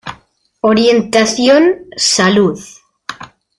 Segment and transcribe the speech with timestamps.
[0.61, 2.59] Orientación: Salud.